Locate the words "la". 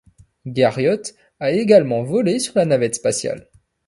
2.55-2.65